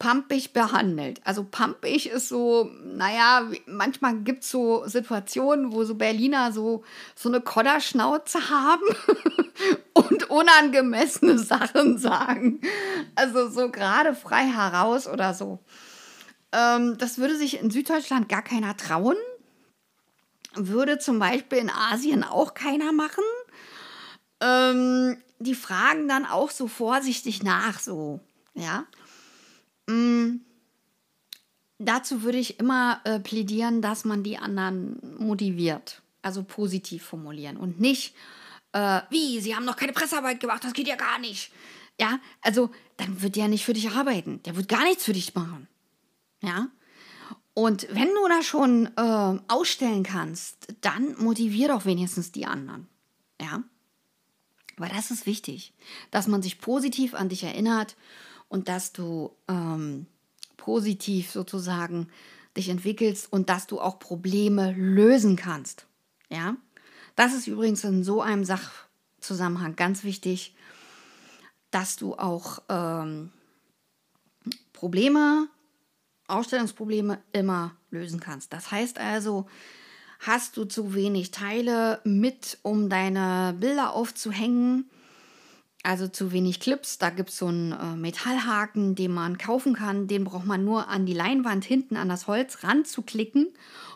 pampig 0.00 0.52
behandelt. 0.54 1.20
Also 1.24 1.44
pampig 1.44 2.08
ist 2.08 2.30
so, 2.30 2.70
naja, 2.82 3.48
manchmal 3.66 4.16
gibt 4.16 4.42
es 4.42 4.50
so 4.50 4.82
Situationen, 4.86 5.72
wo 5.72 5.84
so 5.84 5.94
Berliner 5.94 6.52
so, 6.52 6.82
so 7.14 7.28
eine 7.28 7.42
Kodderschnauze 7.42 8.48
haben 8.48 8.82
und 9.92 10.30
unangemessene 10.30 11.38
Sachen 11.38 11.98
sagen. 11.98 12.62
Also 13.14 13.50
so 13.50 13.70
gerade 13.70 14.14
frei 14.14 14.46
heraus 14.46 15.06
oder 15.06 15.34
so. 15.34 15.60
Ähm, 16.52 16.96
das 16.96 17.18
würde 17.18 17.36
sich 17.36 17.60
in 17.60 17.70
Süddeutschland 17.70 18.28
gar 18.30 18.42
keiner 18.42 18.76
trauen. 18.78 19.16
Würde 20.54 20.98
zum 20.98 21.18
Beispiel 21.18 21.58
in 21.58 21.70
Asien 21.70 22.24
auch 22.24 22.54
keiner 22.54 22.92
machen. 22.92 23.22
Ähm, 24.40 25.18
die 25.38 25.54
fragen 25.54 26.08
dann 26.08 26.24
auch 26.24 26.50
so 26.50 26.68
vorsichtig 26.68 27.42
nach, 27.42 27.78
so, 27.78 28.20
ja. 28.54 28.86
Mm, 29.90 30.40
dazu 31.78 32.22
würde 32.22 32.38
ich 32.38 32.60
immer 32.60 33.00
äh, 33.04 33.18
plädieren, 33.20 33.82
dass 33.82 34.04
man 34.04 34.22
die 34.22 34.38
anderen 34.38 35.16
motiviert, 35.18 36.02
also 36.22 36.42
positiv 36.44 37.04
formulieren 37.04 37.56
und 37.56 37.80
nicht, 37.80 38.14
äh, 38.72 39.00
wie, 39.10 39.40
sie 39.40 39.56
haben 39.56 39.64
noch 39.64 39.76
keine 39.76 39.92
Pressearbeit 39.92 40.40
gemacht, 40.40 40.62
das 40.62 40.72
geht 40.72 40.86
ja 40.86 40.96
gar 40.96 41.18
nicht. 41.18 41.50
Ja, 42.00 42.18
also 42.40 42.70
dann 42.96 43.20
wird 43.20 43.36
der 43.36 43.48
nicht 43.48 43.64
für 43.64 43.72
dich 43.72 43.90
arbeiten, 43.90 44.40
der 44.44 44.56
wird 44.56 44.68
gar 44.68 44.84
nichts 44.84 45.04
für 45.04 45.12
dich 45.12 45.34
machen. 45.34 45.66
Ja, 46.42 46.68
und 47.54 47.88
wenn 47.90 48.08
du 48.08 48.28
da 48.28 48.42
schon 48.42 48.86
äh, 48.96 49.38
ausstellen 49.48 50.02
kannst, 50.02 50.68
dann 50.80 51.16
motivier 51.18 51.68
doch 51.68 51.84
wenigstens 51.84 52.32
die 52.32 52.46
anderen. 52.46 52.88
Ja, 53.40 53.64
weil 54.76 54.90
das 54.90 55.10
ist 55.10 55.26
wichtig, 55.26 55.74
dass 56.10 56.26
man 56.26 56.42
sich 56.42 56.60
positiv 56.60 57.14
an 57.14 57.28
dich 57.28 57.42
erinnert 57.42 57.96
und 58.50 58.68
dass 58.68 58.92
du 58.92 59.30
ähm, 59.48 60.06
positiv 60.58 61.30
sozusagen 61.30 62.08
dich 62.56 62.68
entwickelst 62.68 63.32
und 63.32 63.48
dass 63.48 63.66
du 63.66 63.80
auch 63.80 63.98
Probleme 63.98 64.72
lösen 64.72 65.36
kannst. 65.36 65.86
Ja, 66.28 66.56
das 67.16 67.32
ist 67.32 67.46
übrigens 67.46 67.82
in 67.84 68.04
so 68.04 68.20
einem 68.20 68.44
Sachzusammenhang 68.44 69.76
ganz 69.76 70.04
wichtig, 70.04 70.54
dass 71.70 71.96
du 71.96 72.14
auch 72.16 72.60
ähm, 72.68 73.32
Probleme, 74.72 75.48
Ausstellungsprobleme 76.26 77.22
immer 77.32 77.76
lösen 77.90 78.20
kannst. 78.20 78.52
Das 78.52 78.70
heißt 78.70 78.98
also, 78.98 79.46
hast 80.18 80.56
du 80.56 80.64
zu 80.64 80.94
wenig 80.94 81.30
Teile 81.30 82.00
mit, 82.04 82.58
um 82.62 82.88
deine 82.88 83.54
Bilder 83.58 83.92
aufzuhängen, 83.92 84.90
also 85.82 86.08
zu 86.08 86.32
wenig 86.32 86.60
Clips. 86.60 86.98
Da 86.98 87.10
gibt 87.10 87.30
es 87.30 87.38
so 87.38 87.46
einen 87.46 87.72
äh, 87.72 87.96
Metallhaken, 87.96 88.94
den 88.94 89.12
man 89.12 89.38
kaufen 89.38 89.74
kann. 89.74 90.06
Den 90.06 90.24
braucht 90.24 90.46
man 90.46 90.64
nur 90.64 90.88
an 90.88 91.06
die 91.06 91.14
Leinwand 91.14 91.64
hinten 91.64 91.96
an 91.96 92.08
das 92.08 92.26
Holz 92.26 92.64
ranzuklicken 92.64 93.48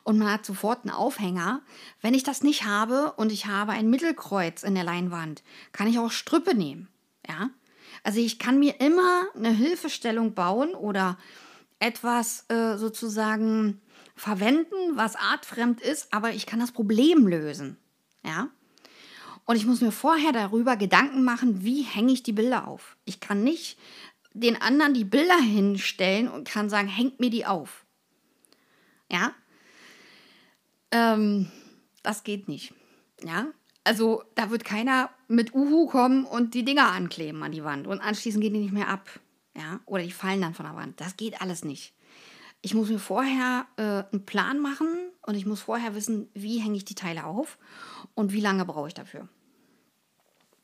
und 0.02 0.18
man 0.18 0.30
hat 0.30 0.46
sofort 0.46 0.84
einen 0.84 0.94
Aufhänger. 0.94 1.62
Wenn 2.00 2.14
ich 2.14 2.22
das 2.22 2.42
nicht 2.42 2.64
habe 2.64 3.12
und 3.16 3.32
ich 3.32 3.46
habe 3.46 3.72
ein 3.72 3.90
Mittelkreuz 3.90 4.62
in 4.62 4.74
der 4.74 4.84
Leinwand, 4.84 5.42
kann 5.72 5.88
ich 5.88 5.98
auch 5.98 6.10
Strüppe 6.10 6.54
nehmen. 6.54 6.88
Ja? 7.28 7.50
Also 8.02 8.20
ich 8.20 8.38
kann 8.38 8.58
mir 8.58 8.80
immer 8.80 9.24
eine 9.34 9.50
Hilfestellung 9.50 10.34
bauen 10.34 10.74
oder 10.74 11.18
etwas 11.80 12.46
äh, 12.48 12.76
sozusagen 12.76 13.80
verwenden, 14.16 14.76
was 14.94 15.16
artfremd 15.16 15.80
ist, 15.80 16.12
aber 16.14 16.30
ich 16.30 16.46
kann 16.46 16.60
das 16.60 16.72
Problem 16.72 17.26
lösen. 17.26 17.76
Ja? 18.24 18.48
Und 19.46 19.56
ich 19.56 19.66
muss 19.66 19.80
mir 19.80 19.92
vorher 19.92 20.32
darüber 20.32 20.76
Gedanken 20.76 21.22
machen, 21.22 21.64
wie 21.64 21.82
hänge 21.82 22.12
ich 22.12 22.22
die 22.22 22.32
Bilder 22.32 22.66
auf. 22.66 22.96
Ich 23.04 23.20
kann 23.20 23.44
nicht 23.44 23.78
den 24.32 24.60
anderen 24.60 24.94
die 24.94 25.04
Bilder 25.04 25.38
hinstellen 25.38 26.28
und 26.28 26.48
kann 26.48 26.68
sagen, 26.68 26.88
hängt 26.88 27.20
mir 27.20 27.30
die 27.30 27.46
auf. 27.46 27.84
Ja? 29.10 29.32
Ähm, 30.90 31.50
das 32.02 32.24
geht 32.24 32.48
nicht. 32.48 32.74
Ja? 33.22 33.46
Also 33.84 34.24
da 34.34 34.50
wird 34.50 34.64
keiner 34.64 35.10
mit 35.28 35.54
Uhu 35.54 35.86
kommen 35.86 36.24
und 36.24 36.54
die 36.54 36.64
Dinger 36.64 36.90
ankleben 36.90 37.42
an 37.42 37.52
die 37.52 37.64
Wand 37.64 37.86
und 37.86 38.00
anschließend 38.00 38.42
gehen 38.42 38.54
die 38.54 38.60
nicht 38.60 38.72
mehr 38.72 38.88
ab. 38.88 39.08
Ja? 39.56 39.80
Oder 39.86 40.02
die 40.02 40.10
fallen 40.10 40.40
dann 40.40 40.54
von 40.54 40.66
der 40.66 40.74
Wand. 40.74 41.00
Das 41.00 41.16
geht 41.16 41.40
alles 41.40 41.64
nicht. 41.64 41.93
Ich 42.64 42.72
muss 42.72 42.88
mir 42.88 42.98
vorher 42.98 43.66
äh, 43.76 44.04
einen 44.10 44.24
Plan 44.24 44.58
machen 44.58 44.88
und 45.26 45.34
ich 45.34 45.44
muss 45.44 45.60
vorher 45.60 45.94
wissen, 45.94 46.30
wie 46.32 46.60
hänge 46.60 46.78
ich 46.78 46.86
die 46.86 46.94
Teile 46.94 47.26
auf 47.26 47.58
und 48.14 48.32
wie 48.32 48.40
lange 48.40 48.64
brauche 48.64 48.88
ich 48.88 48.94
dafür. 48.94 49.28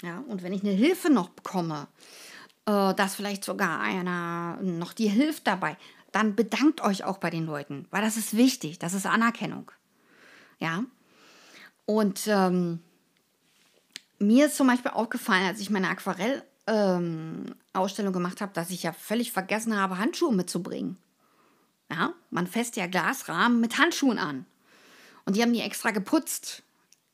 Ja, 0.00 0.25
und 0.26 0.42
wenn 0.42 0.54
ich 0.54 0.62
eine 0.62 0.73
Hilfe 0.73 1.11
noch 1.11 1.28
bekomme, 1.28 1.88
äh, 2.64 2.95
dass 2.95 3.16
vielleicht 3.16 3.45
sogar 3.45 3.80
einer 3.80 4.57
noch 4.62 4.95
dir 4.95 5.11
hilft 5.11 5.47
dabei, 5.47 5.76
dann 6.11 6.37
bedankt 6.37 6.80
euch 6.80 7.04
auch 7.04 7.19
bei 7.19 7.28
den 7.28 7.45
Leuten, 7.45 7.87
weil 7.90 8.00
das 8.00 8.16
ist 8.16 8.35
wichtig, 8.35 8.78
das 8.78 8.95
ist 8.95 9.04
Anerkennung. 9.04 9.71
Ja. 10.59 10.85
Und 11.85 12.26
ähm, 12.28 12.80
mir 14.19 14.47
ist 14.47 14.57
zum 14.57 14.69
Beispiel 14.69 14.92
aufgefallen, 14.92 15.45
als 15.45 15.61
ich 15.61 15.69
meine 15.69 15.90
Aquarell-Ausstellung 15.90 18.14
ähm, 18.14 18.14
gemacht 18.14 18.40
habe, 18.40 18.54
dass 18.54 18.71
ich 18.71 18.85
ja 18.85 18.95
völlig 18.95 19.33
vergessen 19.33 19.76
habe, 19.76 19.99
Handschuhe 19.99 20.33
mitzubringen. 20.33 20.97
Ja, 21.90 22.14
man 22.30 22.47
fässt 22.47 22.76
ja 22.76 22.87
Glasrahmen 22.87 23.61
mit 23.61 23.78
Handschuhen 23.78 24.18
an. 24.18 24.47
Und 25.25 25.37
die 25.37 25.42
haben 25.42 25.52
die 25.52 25.61
extra 25.61 25.90
geputzt. 25.90 26.62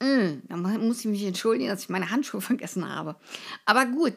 Mm, 0.01 0.41
da 0.49 0.57
muss 0.57 1.01
ich 1.01 1.07
mich 1.07 1.25
entschuldigen, 1.25 1.71
dass 1.71 1.83
ich 1.83 1.89
meine 1.89 2.11
Handschuhe 2.11 2.41
vergessen 2.43 2.89
habe. 2.89 3.17
Aber 3.65 3.87
gut, 3.87 4.15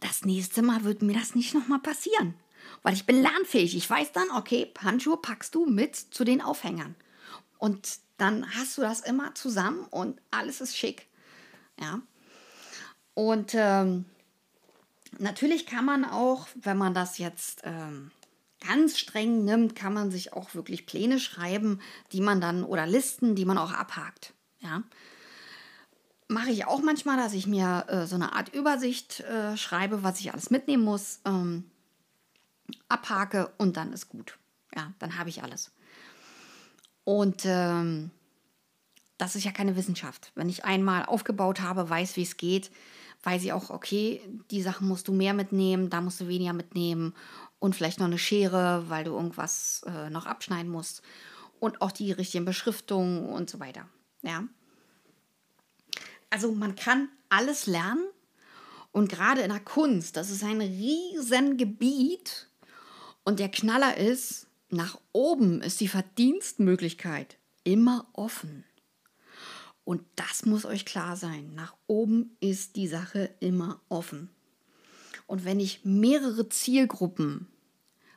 das 0.00 0.24
nächste 0.24 0.62
Mal 0.62 0.84
wird 0.84 1.02
mir 1.02 1.14
das 1.14 1.34
nicht 1.34 1.54
nochmal 1.54 1.78
passieren. 1.78 2.34
Weil 2.82 2.94
ich 2.94 3.06
bin 3.06 3.22
lernfähig. 3.22 3.76
Ich 3.76 3.88
weiß 3.88 4.12
dann, 4.12 4.30
okay, 4.32 4.72
Handschuhe 4.82 5.16
packst 5.16 5.54
du 5.54 5.66
mit 5.66 5.96
zu 5.96 6.24
den 6.24 6.42
Aufhängern. 6.42 6.94
Und 7.58 7.98
dann 8.18 8.46
hast 8.56 8.76
du 8.76 8.82
das 8.82 9.00
immer 9.00 9.34
zusammen 9.34 9.86
und 9.90 10.20
alles 10.30 10.60
ist 10.60 10.76
schick. 10.76 11.06
Ja. 11.80 12.00
Und 13.14 13.52
ähm, 13.54 14.04
natürlich 15.18 15.66
kann 15.66 15.84
man 15.84 16.04
auch, 16.04 16.48
wenn 16.54 16.76
man 16.76 16.94
das 16.94 17.18
jetzt 17.18 17.62
ähm, 17.64 18.10
ganz 18.60 18.98
streng 18.98 19.44
nimmt, 19.44 19.74
kann 19.74 19.92
man 19.92 20.10
sich 20.10 20.32
auch 20.32 20.54
wirklich 20.54 20.86
Pläne 20.86 21.18
schreiben, 21.20 21.80
die 22.12 22.20
man 22.20 22.40
dann 22.40 22.64
oder 22.64 22.86
Listen, 22.86 23.34
die 23.34 23.44
man 23.44 23.58
auch 23.58 23.72
abhakt. 23.72 24.32
Ja. 24.60 24.82
Mache 26.28 26.50
ich 26.50 26.66
auch 26.66 26.82
manchmal, 26.82 27.16
dass 27.16 27.34
ich 27.34 27.46
mir 27.46 27.84
äh, 27.88 28.06
so 28.06 28.16
eine 28.16 28.32
Art 28.32 28.52
Übersicht 28.54 29.20
äh, 29.20 29.56
schreibe, 29.56 30.02
was 30.02 30.20
ich 30.20 30.32
alles 30.32 30.50
mitnehmen 30.50 30.82
muss, 30.82 31.20
ähm, 31.24 31.64
abhake 32.88 33.52
und 33.58 33.76
dann 33.76 33.92
ist 33.92 34.08
gut. 34.08 34.38
Ja, 34.74 34.92
dann 34.98 35.18
habe 35.18 35.28
ich 35.28 35.42
alles. 35.42 35.70
Und 37.04 37.42
ähm, 37.44 38.10
das 39.18 39.36
ist 39.36 39.44
ja 39.44 39.52
keine 39.52 39.76
Wissenschaft. 39.76 40.32
Wenn 40.34 40.48
ich 40.48 40.64
einmal 40.64 41.04
aufgebaut 41.04 41.60
habe, 41.60 41.88
weiß, 41.88 42.16
wie 42.16 42.22
es 42.22 42.36
geht, 42.36 42.70
weiß 43.22 43.44
ich 43.44 43.52
auch, 43.52 43.70
okay, 43.70 44.20
die 44.50 44.62
Sachen 44.62 44.88
musst 44.88 45.08
du 45.08 45.12
mehr 45.12 45.34
mitnehmen, 45.34 45.90
da 45.90 46.00
musst 46.00 46.20
du 46.20 46.28
weniger 46.28 46.52
mitnehmen 46.52 47.14
und 47.58 47.74
vielleicht 47.74 47.98
noch 47.98 48.06
eine 48.06 48.18
Schere, 48.18 48.84
weil 48.88 49.04
du 49.04 49.12
irgendwas 49.12 49.82
äh, 49.86 50.10
noch 50.10 50.26
abschneiden 50.26 50.70
musst 50.70 51.02
und 51.60 51.82
auch 51.82 51.92
die 51.92 52.12
richtigen 52.12 52.44
Beschriftungen 52.44 53.28
und 53.28 53.50
so 53.50 53.60
weiter. 53.60 53.88
Ja. 54.22 54.44
Also 56.30 56.52
man 56.52 56.74
kann 56.74 57.08
alles 57.28 57.66
lernen 57.66 58.06
und 58.92 59.08
gerade 59.08 59.42
in 59.42 59.50
der 59.50 59.60
Kunst, 59.60 60.16
das 60.16 60.30
ist 60.30 60.44
ein 60.44 60.60
riesen 60.60 61.56
Gebiet 61.56 62.48
und 63.24 63.38
der 63.38 63.50
Knaller 63.50 63.96
ist, 63.96 64.46
nach 64.68 64.98
oben 65.12 65.62
ist 65.62 65.80
die 65.80 65.88
Verdienstmöglichkeit 65.88 67.38
immer 67.64 68.06
offen. 68.12 68.64
Und 69.84 70.02
das 70.16 70.44
muss 70.44 70.64
euch 70.64 70.84
klar 70.84 71.16
sein. 71.16 71.54
Nach 71.54 71.76
oben 71.86 72.36
ist 72.40 72.74
die 72.74 72.88
Sache 72.88 73.30
immer 73.38 73.80
offen. 73.88 74.30
Und 75.26 75.44
wenn 75.44 75.60
ich 75.60 75.84
mehrere 75.84 76.48
Zielgruppen 76.48 77.48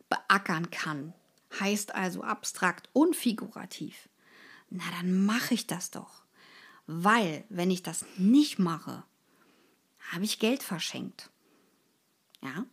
beackern 0.10 0.70
kann, 0.70 1.14
heißt 1.60 1.96
also 1.96 2.22
abstrakt 2.22 2.90
und 2.94 3.16
figurativ, 3.16 4.10
na 4.70 4.84
dann 5.00 5.26
mache 5.26 5.54
ich 5.54 5.68
das 5.68 5.92
doch. 5.92 6.24
Weil, 6.86 7.44
wenn 7.50 7.72
ich 7.72 7.84
das 7.84 8.06
nicht 8.18 8.60
mache, 8.60 9.04
habe 10.12 10.26
ich 10.26 10.40
Geld 10.40 10.64
verschenkt. 10.64 11.30
Ja? 12.42 12.66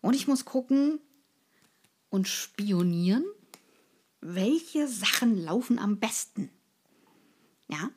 Und 0.00 0.14
ich 0.14 0.28
muss 0.28 0.44
gucken 0.44 1.00
und 2.10 2.28
spionieren, 2.28 3.24
welche 4.20 4.88
Sachen 4.88 5.36
laufen 5.36 5.78
am 5.78 5.98
besten. 5.98 6.50
Ja? 7.68 7.90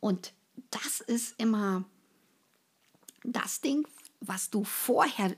Und 0.00 0.32
das 0.70 1.00
ist 1.00 1.38
immer 1.38 1.84
das 3.24 3.60
Ding, 3.60 3.86
was 4.26 4.50
du 4.50 4.64
vorher 4.64 5.34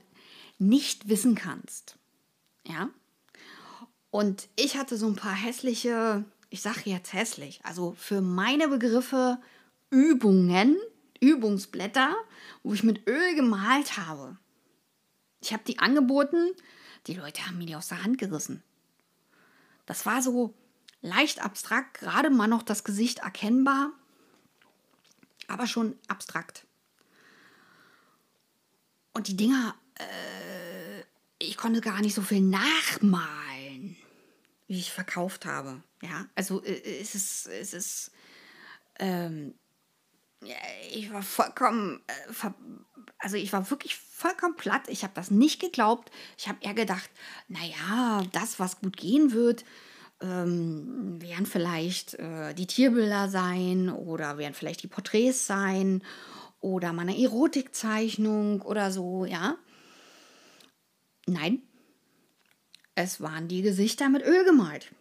nicht 0.57 1.09
wissen 1.09 1.35
kannst. 1.35 1.97
Ja? 2.65 2.89
Und 4.09 4.47
ich 4.55 4.77
hatte 4.77 4.97
so 4.97 5.07
ein 5.07 5.15
paar 5.15 5.35
hässliche, 5.35 6.23
ich 6.49 6.61
sage 6.61 6.89
jetzt 6.89 7.13
hässlich, 7.13 7.59
also 7.63 7.95
für 7.97 8.21
meine 8.21 8.67
Begriffe 8.67 9.39
Übungen, 9.89 10.77
Übungsblätter, 11.19 12.15
wo 12.63 12.73
ich 12.73 12.83
mit 12.83 13.07
Öl 13.07 13.35
gemalt 13.35 13.97
habe. 13.97 14.37
Ich 15.41 15.53
habe 15.53 15.63
die 15.67 15.79
angeboten, 15.79 16.51
die 17.07 17.13
Leute 17.13 17.45
haben 17.45 17.57
mir 17.57 17.65
die 17.65 17.75
aus 17.75 17.89
der 17.89 18.03
Hand 18.03 18.17
gerissen. 18.17 18.63
Das 19.85 20.05
war 20.05 20.21
so 20.21 20.53
leicht 21.01 21.43
abstrakt, 21.43 21.99
gerade 21.99 22.29
mal 22.29 22.47
noch 22.47 22.63
das 22.63 22.83
Gesicht 22.83 23.19
erkennbar 23.19 23.91
aber 25.47 25.67
schon 25.67 25.95
abstrakt. 26.07 26.65
Und 29.15 29.29
die 29.29 29.37
Dinger, 29.37 29.73
äh, 29.97 31.03
ich 31.39 31.55
konnte 31.55 31.79
gar 31.79 32.01
nicht 32.01 32.13
so 32.13 32.21
viel 32.21 32.41
nachmalen, 32.41 33.95
wie 34.67 34.77
ich 34.77 34.91
verkauft 34.91 35.45
habe. 35.45 35.81
Ja, 36.01 36.25
also 36.35 36.61
äh, 36.61 36.81
es 36.99 37.15
ist, 37.15 37.47
es 37.47 37.73
ist, 37.73 38.11
ähm, 38.99 39.55
ja, 40.43 40.57
ich 40.91 41.13
war 41.13 41.23
vollkommen, 41.23 42.03
äh, 42.07 42.49
also 43.17 43.37
ich 43.37 43.53
war 43.53 43.69
wirklich 43.69 43.95
vollkommen 43.95 44.57
platt. 44.57 44.89
Ich 44.89 45.03
habe 45.03 45.13
das 45.15 45.31
nicht 45.31 45.61
geglaubt. 45.61 46.11
Ich 46.37 46.49
habe 46.49 46.57
eher 46.61 46.73
gedacht, 46.73 47.09
naja, 47.47 48.21
das, 48.33 48.59
was 48.59 48.81
gut 48.81 48.97
gehen 48.97 49.31
wird, 49.31 49.63
ähm, 50.19 51.21
werden 51.21 51.45
vielleicht 51.45 52.15
äh, 52.15 52.53
die 52.53 52.67
Tierbilder 52.67 53.29
sein 53.29 53.89
oder 53.89 54.37
werden 54.37 54.53
vielleicht 54.53 54.83
die 54.83 54.87
Porträts 54.89 55.47
sein 55.47 56.03
oder 56.65 56.93
mal 56.93 57.03
eine 57.03 57.21
Erotikzeichnung 57.21 58.63
oder 58.63 58.91
so, 58.91 59.25
ja. 59.25 59.55
Nein, 61.27 61.61
es 62.95 63.21
waren 63.21 63.47
die 63.47 63.61
Gesichter 63.61 64.09
mit 64.09 64.23
Öl 64.23 64.43
gemalt. 64.45 64.91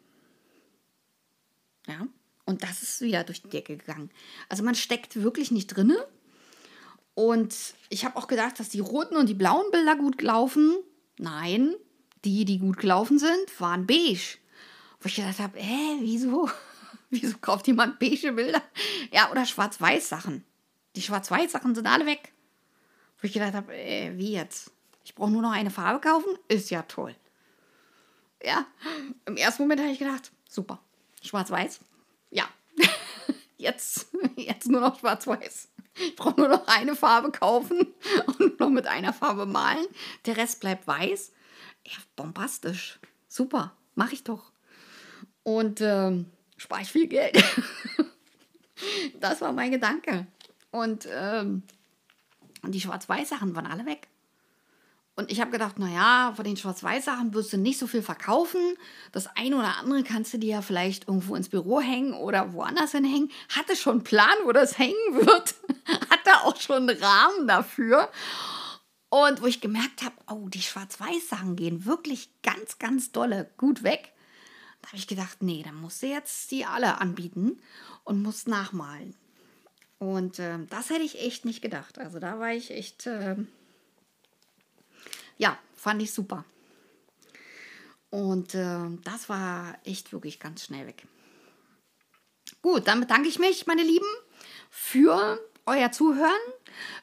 Ja, 1.87 2.07
und 2.45 2.63
das 2.63 2.83
ist 2.83 3.01
wieder 3.01 3.25
durch 3.25 3.41
die 3.41 3.49
Decke 3.49 3.79
gegangen. 3.79 4.11
Also 4.51 4.63
man 4.63 4.75
steckt 4.75 5.17
wirklich 5.17 5.51
nicht 5.51 5.69
drinne. 5.69 5.97
Und 7.15 7.55
ich 7.89 8.05
habe 8.05 8.17
auch 8.17 8.27
gedacht, 8.27 8.61
dass 8.61 8.69
die 8.69 8.81
roten 8.81 9.17
und 9.17 9.29
die 9.29 9.35
blauen 9.35 9.71
Bilder 9.71 9.97
gut 9.97 10.21
laufen. 10.21 10.77
Nein, 11.17 11.75
die, 12.27 12.45
die 12.45 12.59
gut 12.59 12.77
gelaufen 12.77 13.19
sind, 13.19 13.59
waren 13.59 13.87
beige. 13.87 14.37
Wo 15.01 15.07
ich 15.07 15.17
gedacht 15.17 15.39
habe, 15.39 15.59
hä, 15.59 15.97
wieso? 16.01 16.51
wieso 17.11 17.39
kauft 17.39 17.67
jemand 17.69 17.99
beige 17.99 18.33
Bilder? 18.33 18.63
Ja, 19.13 19.31
oder 19.31 19.47
Schwarz-Weiß-Sachen. 19.47 20.45
Die 20.97 21.03
Schwarz-Weiß-Sachen 21.03 21.75
sind 21.75 21.87
alle 21.87 22.07
weg. 22.07 22.33
Wo 23.21 23.27
ich 23.27 23.33
gedacht 23.33 23.55
habe, 23.55 23.75
äh, 23.75 24.17
wie 24.17 24.33
jetzt? 24.33 24.71
Ich 25.05 25.15
brauche 25.15 25.31
nur 25.31 25.43
noch 25.43 25.53
eine 25.53 25.71
Farbe 25.71 26.01
kaufen? 26.01 26.39
Ist 26.49 26.71
ja 26.71 26.83
toll. 26.83 27.15
Ja, 28.43 28.67
im 29.27 29.37
ersten 29.37 29.63
Moment 29.63 29.81
habe 29.81 29.91
ich 29.91 29.99
gedacht, 29.99 30.31
super, 30.49 30.79
schwarz-weiß. 31.23 31.81
Ja, 32.31 32.45
jetzt, 33.57 34.09
jetzt 34.37 34.69
nur 34.69 34.81
noch 34.81 34.99
schwarz-weiß. 34.99 35.69
Ich 35.97 36.17
brauche 36.17 36.41
nur 36.41 36.49
noch 36.49 36.67
eine 36.67 36.97
Farbe 36.97 37.31
kaufen 37.31 37.95
und 38.39 38.61
noch 38.61 38.71
mit 38.71 38.87
einer 38.87 39.13
Farbe 39.13 39.47
malen. 39.47 39.87
Der 40.27 40.37
Rest 40.37 40.61
bleibt 40.61 40.87
weiß. 40.87 41.33
Ja, 41.87 41.97
bombastisch. 42.17 42.99
Super, 43.29 43.77
mache 43.95 44.15
ich 44.15 44.25
doch 44.25 44.53
und 45.45 45.81
ähm, 45.81 46.27
spare 46.57 46.83
ich 46.83 46.91
viel 46.91 47.07
Geld. 47.07 47.43
das 49.21 49.41
war 49.41 49.53
mein 49.53 49.71
Gedanke. 49.71 50.27
Und 50.75 51.07
ähm, 51.09 51.63
die 52.65 52.81
Schwarz-Weiß-Sachen 52.81 53.55
waren 53.55 53.67
alle 53.67 53.87
weg. 53.87 54.09
Und 55.15 55.31
ich 55.31 55.41
habe 55.41 55.53
gedacht, 55.53 55.79
naja, 55.79 56.33
von 56.35 56.45
den 56.45 56.57
Schwarz-Weiß-Sachen 56.57 57.33
wirst 57.33 57.53
du 57.53 57.59
nicht 57.59 57.79
so 57.79 57.87
viel 57.87 58.03
verkaufen. 58.03 58.77
Das 59.13 59.29
eine 59.37 59.57
oder 59.57 59.77
andere 59.77 60.03
kannst 60.03 60.35
du 60.35 60.39
dir 60.39 60.51
ja 60.51 60.63
vielleicht 60.63 61.07
irgendwo 61.07 61.37
ins 61.37 61.49
Büro 61.49 61.81
hängen 61.81 62.15
oder 62.15 62.55
woanders 62.55 62.91
hinhängen. 62.91 63.31
Hatte 63.51 63.77
schon 63.77 63.93
einen 63.93 64.03
Plan, 64.03 64.35
wo 64.47 64.51
das 64.51 64.77
hängen 64.77 64.95
wird. 65.13 65.55
Hatte 66.11 66.43
auch 66.43 66.57
schon 66.57 66.91
einen 66.91 67.01
Rahmen 67.01 67.47
dafür. 67.47 68.11
Und 69.11 69.43
wo 69.43 69.47
ich 69.47 69.61
gemerkt 69.61 70.03
habe, 70.03 70.17
oh, 70.29 70.49
die 70.49 70.63
Schwarz-Weiß-Sachen 70.63 71.55
gehen 71.55 71.85
wirklich 71.85 72.31
ganz, 72.43 72.81
ganz 72.81 73.13
dolle 73.13 73.49
gut 73.59 73.85
weg. 73.85 74.13
Da 74.83 74.89
habe 74.89 74.97
ich 74.97 75.07
gedacht, 75.07 75.41
nee, 75.41 75.63
dann 75.63 75.77
musst 75.77 76.03
du 76.03 76.09
jetzt 76.09 76.51
die 76.51 76.65
alle 76.65 77.01
anbieten 77.01 77.61
und 78.03 78.21
musst 78.21 78.49
nachmalen. 78.49 79.15
Und 80.05 80.39
äh, 80.39 80.59
das 80.69 80.91
hätte 80.91 81.03
ich 81.03 81.19
echt 81.19 81.47
nicht 81.47 81.63
gedacht. 81.63 81.99
Also 81.99 82.19
da 82.19 82.39
war 82.39 82.53
ich 82.53 82.71
echt, 82.71 83.07
äh, 83.07 83.37
ja, 85.39 85.59
fand 85.75 86.03
ich 86.03 86.13
super. 86.13 86.45
Und 88.11 88.55
äh, 88.55 88.79
das 89.03 89.31
war 89.31 89.79
echt 89.85 90.13
wirklich 90.13 90.41
ganz 90.41 90.65
schnell 90.65 90.87
weg. 90.87 91.07
Gut, 92.61 92.87
dann 92.87 93.01
bedanke 93.01 93.29
ich 93.29 93.39
mich, 93.39 93.67
meine 93.67 93.83
Lieben, 93.83 94.07
für 94.69 95.41
euer 95.65 95.91
Zuhören. 95.91 96.31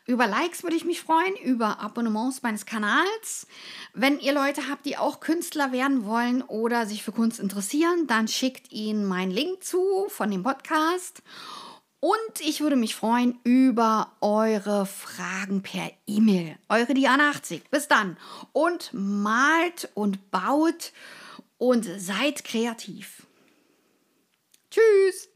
Über 0.05 0.27
Likes 0.27 0.61
würde 0.61 0.75
ich 0.75 0.85
mich 0.85 1.01
freuen, 1.01 1.35
über 1.37 1.79
Abonnements 1.79 2.43
meines 2.43 2.67
Kanals. 2.67 3.47
Wenn 3.95 4.19
ihr 4.19 4.33
Leute 4.33 4.69
habt, 4.69 4.85
die 4.85 4.97
auch 4.97 5.21
Künstler 5.21 5.71
werden 5.71 6.05
wollen 6.05 6.43
oder 6.43 6.85
sich 6.85 7.01
für 7.01 7.11
Kunst 7.11 7.39
interessieren, 7.39 8.05
dann 8.05 8.27
schickt 8.27 8.71
ihnen 8.71 9.05
meinen 9.05 9.31
Link 9.31 9.63
zu 9.63 10.05
von 10.09 10.29
dem 10.29 10.43
Podcast. 10.43 11.23
Und 12.01 12.41
ich 12.41 12.61
würde 12.61 12.75
mich 12.75 12.95
freuen 12.95 13.39
über 13.43 14.11
eure 14.21 14.87
Fragen 14.87 15.61
per 15.61 15.91
E-Mail. 16.07 16.57
Eure 16.67 16.93
Diana80. 16.93 17.61
Bis 17.69 17.87
dann. 17.87 18.17
Und 18.53 18.89
malt 18.91 19.89
und 19.93 20.31
baut 20.31 20.93
und 21.59 21.85
seid 21.85 22.43
kreativ. 22.43 23.27
Tschüss. 24.71 25.30